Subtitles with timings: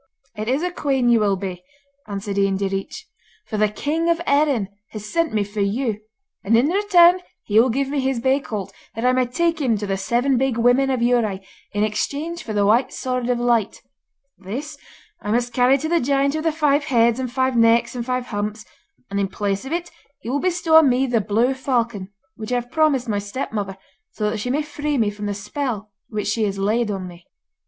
[0.35, 1.61] 'It is a queen you will be,'
[2.07, 3.03] answered Ian Direach,
[3.45, 5.99] 'for the king of Erin has sent me for you,
[6.43, 9.77] and in return he will give me his bay colt, that I may take him
[9.77, 13.83] to the Seven Big Women of Dhiurradh, in exchange for the White Sword of Light.
[14.39, 14.75] This
[15.21, 18.25] I must carry to the giant of the Five Heads and Five Necks and Five
[18.25, 18.65] Humps,
[19.11, 22.55] and, in place of it, he will bestow on me the blue falcon, which I
[22.55, 23.77] have promised my stepmother,
[24.13, 27.27] so that she may free me from the spell which she has laid on me.